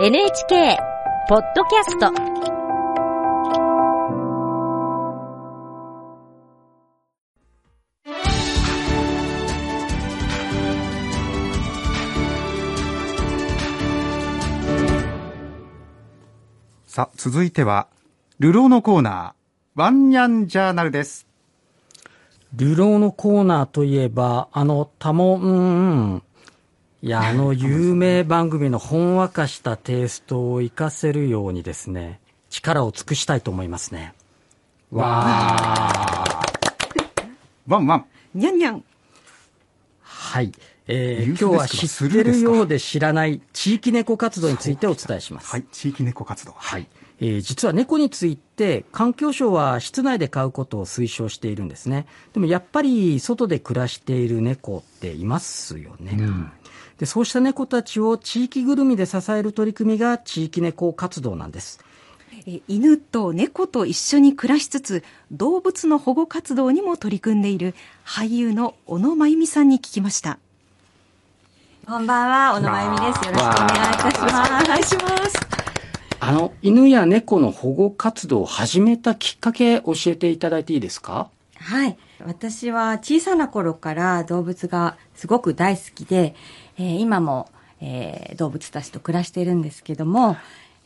[0.00, 0.76] NHK
[1.28, 2.12] ポッドキャスト
[16.86, 17.86] さあ、続いては、
[18.40, 21.28] 流浪のコーナー、ワンニャンジャーナルです。
[22.52, 26.22] 流浪のコーナーといえば、あの、たも、うん、
[27.04, 32.18] いや、あの有名番組のほんわかしたテイストを活かせるようにですね、
[32.48, 34.14] 力を尽くしたいと思いますね。
[34.90, 37.28] わー。
[37.68, 38.06] ワンワン。
[38.32, 38.82] にゃんにゃん。
[40.00, 40.50] はい。
[40.86, 45.50] えー今日は知ってるようで知らない地域猫活動についてお伝えします。
[45.50, 46.54] はい、地域猫活動。
[46.56, 46.86] はい。
[47.20, 52.06] えー実は猫について環境省は室内で飼うことを推奨しているんですね。
[52.32, 56.16] でもやっぱり外で暮らしている猫っていますよね。
[56.98, 61.80] でそうした猫たちを地域ぐるみで支える取り組みが地域猫活動なんです。
[62.46, 70.38] え犬と猫と一緒に暮らしつつ動物の保護活動にも取り組んでいる俳優の小野真由美さんに聞きました
[71.86, 73.26] こんばんは、小野真由美です。
[73.26, 74.64] よろしくお願いいたします。
[74.64, 75.36] お願いします
[76.20, 81.28] あの、犬や猫の保護活動を始めたきっかけ教えていただいていいですか？
[81.64, 81.96] はい。
[82.24, 86.34] 私は小さな頃から動物がすごく大好きで、
[86.78, 87.48] えー今も、
[87.80, 90.36] えー動物たちと暮らしているんですけども、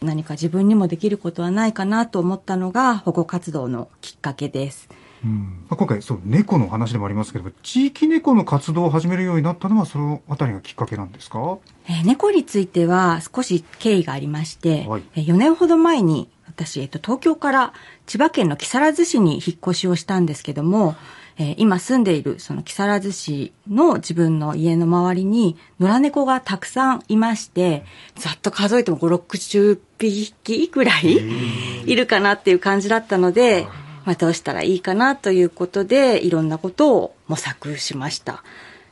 [0.00, 4.88] 何か自分にもできることはないかなと思ったのが保護活動のきっかけです。
[5.24, 11.58] うんまあ、今回、そう、猫の話でもありますけど、地域猫の活動を始めるようになったのは、そのあたりがきっかけなんですか？
[11.88, 17.72] えー猫については少し経緯がありまして、はいえー4年ほど前に私、えっと、東京から
[18.06, 20.96] 千葉県の木更津市に引っ越しをしたんですけども、
[21.38, 27.84] えー今住んでいるその木更津市の自分の家の周りに野良猫がたくさんいまして、
[28.16, 33.68] ざっと数えても5、60匹くらいいるかなっていう感じだったので、
[34.04, 38.42] まあ、どうしたらいいかなということで、いろんなことを模索しました。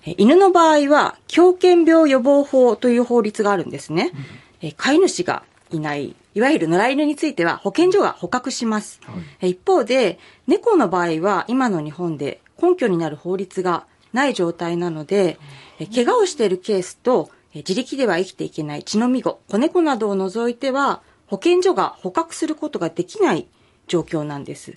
[0.04, 4.12] えー犬の場合は、狂犬病予防法という法律があるんですね。
[4.60, 9.00] えー飼い主がいない、いわゆる野良犬については保健所が捕獲します。
[9.40, 15.38] えー一方で、猫の場合は今の日本で根拠になる法律がない状態なので、
[15.78, 23.46] えー怪我をしているケースと、えー自力では生きていけない血のみ子、子猫などを除いては、保健所が捕獲することができない
[23.88, 24.72] 状況なんです。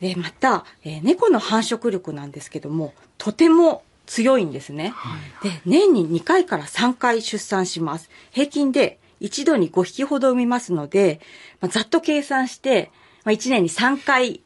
[0.00, 4.94] で、また、えー猫の繁殖力なんですけども、とても強いんですね。
[5.42, 8.08] で、年に2回から3回出産します。
[8.30, 11.20] 平均で一度に5匹ほど産みますので、
[11.60, 12.90] まあ、ざっと計算して、
[13.24, 14.40] まあ、1年に3回、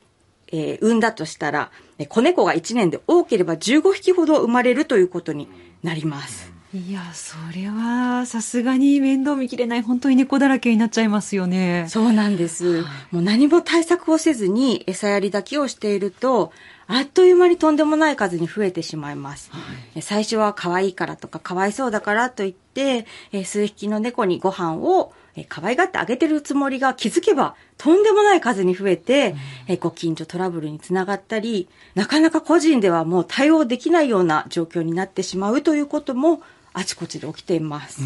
[0.49, 5.49] えー産んだとしたら、えー子猫が1年で多ければ15匹ほど生まれるということに
[5.83, 6.53] なります。
[6.75, 12.81] いやそれはさすがに面倒見きれない本当に猫だらけになっちゃいますよねそうなんです。
[13.11, 16.51] もう何も対策をせずに餌やりだけをしていると、
[16.87, 19.51] あっという間にとんでもない数に増えてしまいます。
[19.95, 29.35] え最初は可愛いからとか可哀想だからといって、えー数匹の猫にご飯をえー可愛がってあげてるつもりが気づけばとんでもない数に増えて、
[29.67, 38.03] えーご近所トラブルにつながったり、なかなか個人ではもう対応できないような状況になってしまうということもあちこちで起きています。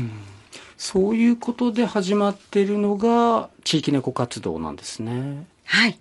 [0.78, 5.46] そういうことで始まっているのが地域猫活動なんですね。
[5.64, 5.98] はい。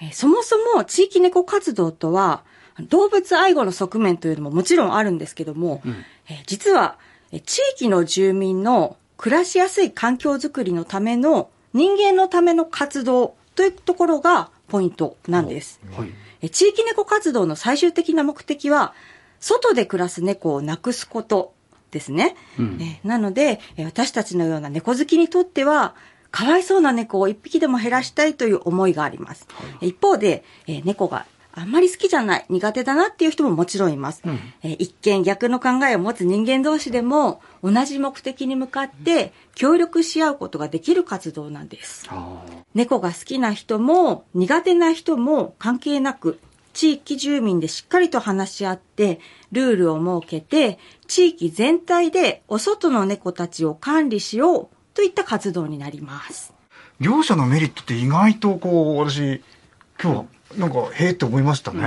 [0.00, 2.42] えーそもそも地域猫活動とは、
[2.88, 5.82] 動物愛護の側面というのももちろんあるんですけども、
[6.28, 7.13] えー実は、えー
[7.44, 15.80] 地域の住民の暮らしやすい環境づくりのための人間のための活動というところがポイントなんです。
[15.96, 16.08] はい。
[16.40, 18.92] えー地域猫活動の最終的な目的は、
[19.40, 21.54] 外で暮らす猫をなくすこと
[21.90, 22.36] ですね。
[22.58, 25.94] うんえーなので、えー私たちのような猫好きにとっては、
[26.30, 29.46] かわいそうな猫を一匹でも減らしたいという思いがあります。
[29.80, 34.22] 一方で、えー猫があんまり好きじゃない、苦手だなっていう人ももちろんいます。
[34.24, 42.06] うんえー一見逆の考えを持つ人間同士でも、同じ目的に向かって協力し合うことができる活動なんです。
[42.10, 42.42] あ
[42.74, 46.40] 猫が好きな人も苦手な人も関係なく
[46.72, 49.20] 地域住民でしっかりと話し合って
[49.52, 56.52] ルールを設けて地域全体でお外の猫たちを管理しようといった活動になります。
[57.00, 59.42] 両者のメリットって意外とこう、私、
[60.00, 60.24] 今日は、
[60.58, 61.82] なんか、へえって思いましたね。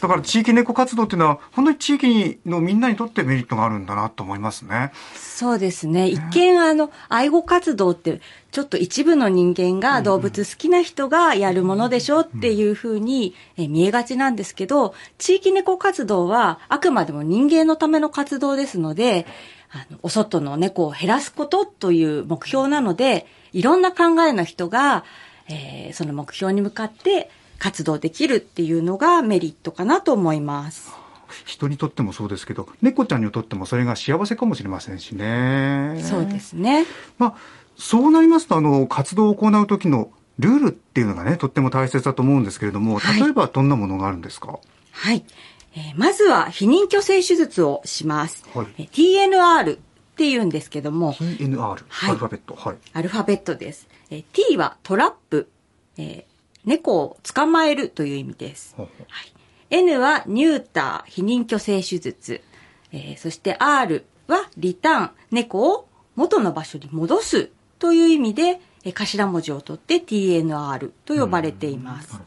[0.00, 4.92] だから、地域猫活動っていうのは、本当に地域のみんなにとってメリットがあるんだなと思いますね。
[5.14, 6.08] そうですね。
[6.08, 8.20] 一見、あの、愛護活動って、
[8.50, 19.26] ちょっと一部の人間が動物好きな人がやるものでしょっていうふうにえ見えがちなんですけど、地域猫活動はあくまでも人間のための活動ですので、
[19.70, 25.04] あの、お外の猫を減らすことという目標なので、いろんな考えの人が、
[25.48, 30.92] えー、その目標に向かって活動できるっていうのがメリットかなと思います。
[31.44, 36.00] 人にとってもそうですけど、猫ちゃんにとってもそれが幸せかもしれませんしね。
[36.02, 36.86] そうですね。
[37.18, 37.34] まあ、
[37.76, 44.58] そうなりますと、あの、活動を行う時のルールっていうのがね、とっても大切だと思うんですけれども、はい例えばどんなものがあるんですか、
[44.92, 45.24] はい。
[45.74, 48.44] えーまずは避妊去勢手術をします。
[48.54, 49.78] はいえー TNR っ
[50.18, 51.76] て言うんですけども、?TNR、は
[52.08, 52.54] いアルファベット。
[52.54, 52.76] はい。
[52.92, 53.88] アルファベットです。
[54.10, 55.48] えー T はトラップ、
[55.96, 58.74] えー猫を捕まえるという意味です。
[58.78, 58.88] はい、
[59.70, 62.40] N はニューター、避妊去勢手術。
[62.92, 72.18] えーそして R はリターン、猫を元の場所に戻すという意味で、えー頭文字を取って TNR と呼ばれています。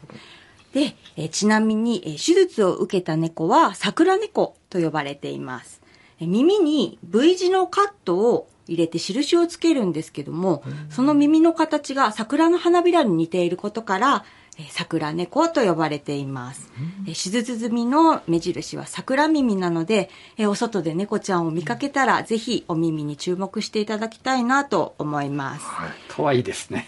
[0.74, 5.81] で、えーちなみに、えー手術を受けた猫は桜猫と呼ばれています。
[6.22, 14.24] えー耳に V 字のカットを入れて印をつけるんですけども、その耳の形が桜の花びらに似ていることから、
[14.58, 16.70] えー桜猫と呼ばれています。
[17.08, 25.66] えー手術済みの目印は桜耳なので、えーお外で猫ちゃんを見かけたら、ぜひお耳に注目していただきたいなと思います。
[26.10, 26.88] 可愛いです ね。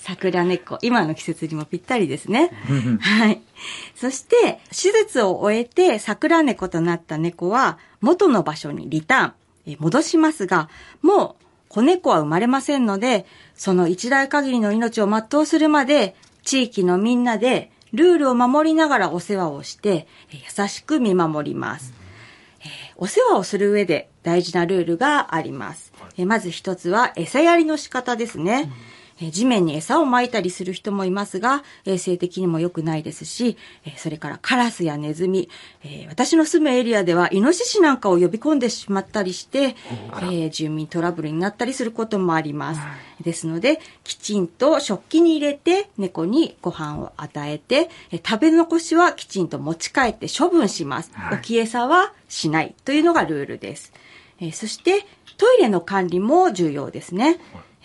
[0.00, 0.78] 桜猫。
[0.82, 2.50] 今の季節にもぴったりですね。
[3.00, 3.40] はい。
[3.96, 10.68] そして、手術を終えて桜猫となった猫は、元の場所にリターン、え戻しますが、
[11.02, 16.14] もう子猫は生まれませんので、その一代限りの命を全うするまで、
[16.44, 21.92] 地域のみんなでルールを守りながらお世話をして、え優しく見守ります。
[22.60, 22.64] え
[22.96, 25.92] お世話をする上で大事なルールがあります。
[26.16, 28.70] えまず一つは餌やりの仕方ですね。
[28.70, 28.97] えー
[29.32, 35.48] 地面に餌を撒いたりする人もいますが、衛生的にも良くないですし、えーそれからカラスやネズミ、
[35.82, 39.74] えー私の住むエリアではイノシシなんかを呼び込んでしまったりして、
[40.22, 42.80] えー住民トラブルになったりすることもあります。
[43.24, 51.10] ですので、きちんと食器に入れて猫にご飯を与えて、えー食べ残しはきちんと持ち帰って処分します。
[51.32, 53.92] 置き餌はしないというのがルールです。
[54.40, 55.04] えーそして、
[55.36, 57.38] トイレの管理も重要ですね。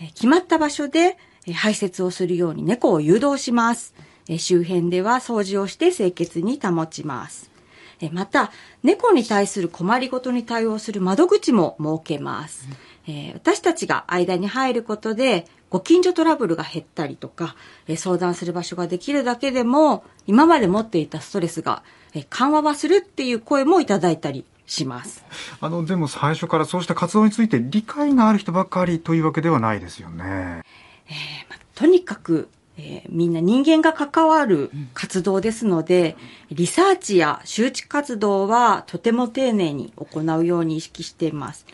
[0.03, 1.17] えー決まった場所で、
[1.47, 3.93] えー排泄をするように猫を誘導します。
[4.27, 7.49] えー周辺では掃除をして清潔に保ちます。
[8.01, 8.51] えーまた、
[8.83, 12.67] 猫に対する困りごとに対応する窓口も設けます。
[13.07, 17.55] えー私たちが間に入ることで、ご近所トラブルが減ったりとか、
[17.87, 21.83] えー相談する場所ができるだけでも、今まで持っていたストレスが、
[22.13, 25.23] えー緩和はするっていう声もいただいたりします。
[25.59, 30.23] あの、でも最初からそうした活動について理解がある人ばっかりというわけではないですよね。
[31.49, 36.15] まあとにかく、えーみんな人間が関わる活動ですので、
[36.49, 41.65] リサーチや周知活動はとても丁寧に行うように意識しています。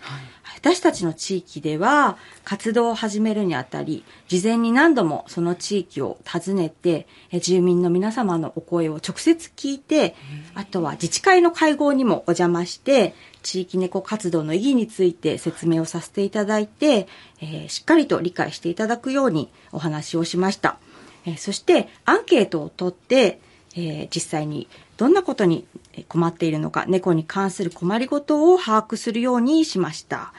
[0.62, 10.16] 私たちの地域では活動を始めるにあたり、事前に何度もその地域を訪ねて、えー住民の皆様のお声を直接聞いて、
[10.56, 17.08] あとは自治会の会合にもお邪魔して、地域猫活動の意義について説明をさせていただいて、
[17.42, 20.78] えーしっかりと理解していただくようにお話をしました。
[21.26, 23.40] えーそしてアンケートを取って、
[23.76, 24.68] えー実際に
[25.00, 25.66] どんなことに
[26.10, 30.34] 困っているのか、猫に関する困りごとを把握するようにしました。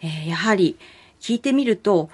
[0.00, 0.78] えーやはり
[1.20, 2.08] 聞いてみると、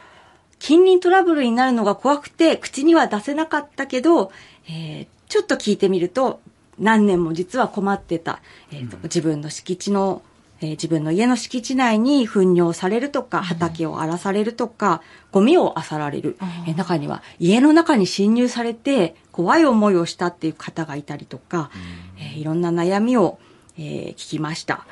[0.58, 4.32] 近隣トラブルになるのが怖くて口には出せなかったけど、
[4.70, 6.40] えーちょっと聞いてみると
[6.78, 10.22] 何年も実は困ってた、えーと自分の敷地の、
[10.62, 21.70] えー自分の家の敷地内に糞尿されるとか、畑を荒らされるとか、ゴミを漁られる、えー中には家の中に侵入されて怖い思いをしたっていう方がいたりとか、
[22.18, 23.38] えーいろんな悩みを、
[23.76, 24.86] えー聞きました。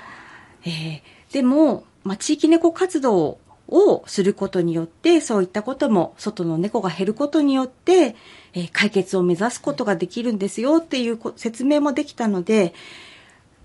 [0.65, 1.01] えー
[1.33, 8.17] でも、まあ、地域猫活動をすることによって、そういったことも、外の猫が減ることによって、
[8.53, 12.75] えー解決を目指すことができるんですよっていうこ説明もできたので、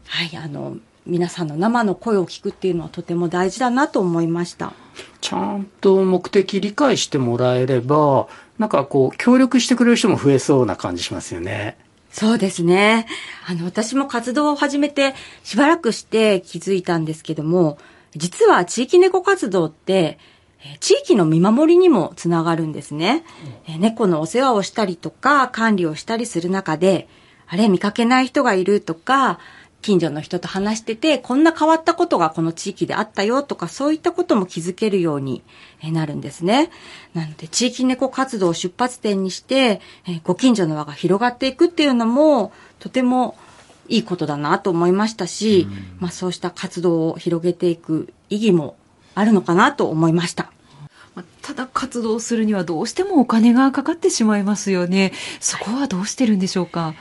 [0.06, 4.74] はい、あの、皆さんの生の声を聞くっていうのはとても大事だなと思いました。
[5.22, 11.78] ちゃんと目的理解してもらえれば、なんかこう、協力してくれる人も増えそうな感じしますよね。
[12.12, 13.08] そうですね。
[13.48, 17.78] あの、私も活動を始めてしばらくして気づいたんですけども、
[18.16, 20.18] 実は地域猫活動って、
[20.64, 23.24] えー地域の見守りにもつながるんですね。
[23.68, 27.08] えー猫のお世話をしたりとか、管理をしたりする中で、
[27.48, 29.40] あれ見かけない人がいるとか、
[29.86, 35.44] 近所の人と話してて、こんな変わったことがこの地域であったよとか、そういったことも気づけるように
[35.84, 36.72] えーなるんですね。
[37.14, 43.38] なので、地域猫活動を出発点にして、えーご近所の輪が広がっていくっていうのも、とても
[43.88, 45.68] いいことだなと思いましたし、
[46.00, 48.76] まあそうした活動を広げていく意義も
[49.14, 50.52] あるのかなと思いました。
[51.14, 55.14] まあただ活動するにはどうしてもお金がかかってしまいますよね。
[55.40, 56.96] そこはどうしてるんでしょうか？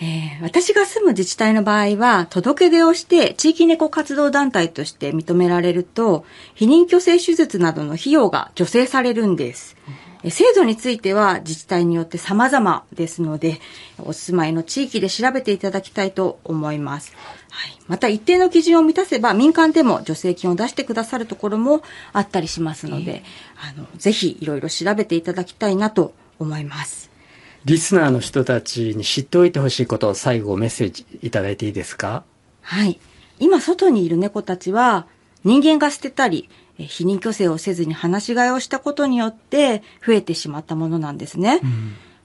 [0.00, 9.76] えー私が住む自治体の場合は、届け出をして地域猫活動団体として認められると、避妊去勢手術などの費用が助成されるんです。
[10.22, 13.60] え制度については自治体によって様々ですので、
[13.98, 17.14] お住まいの地域で調べていただきたいと思います。
[17.50, 21.82] はい、また一定の基準を満たせば民間でも助成金を出してくださるところも
[22.12, 23.22] あったりしますので、
[23.56, 27.13] あの、ぜひいろいろ調べていただきたいなと思います。
[27.64, 32.24] リスナーの人たちに知っておいてほしいことを最後メッセージいただいていいですか？
[32.60, 32.98] はい。
[33.38, 35.06] 今外にいる猫たちは、
[35.44, 41.60] 人間が捨てたり、え避妊去勢をせずに放し飼いをしたことによって増えてしまったものなんですね。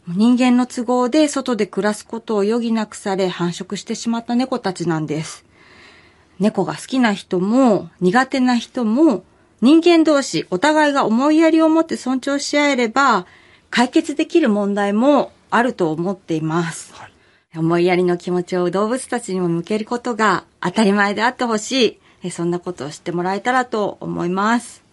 [0.08, 5.46] 人間の都合で外で暮らすことを余儀なくされ繁殖してしまった猫たちなんです。
[6.40, 9.24] 猫が好きな人も苦手な人も
[9.62, 13.28] 人間同士お互いが思いやりを持って尊重し合えれば
[13.70, 16.94] 解決できる問題もあると思っています。
[17.56, 22.00] 思いやりの気持ちを動物たちにも向けることが当たり前であってほしい。
[22.24, 24.89] えそんなことを知ってもらえたらと思います。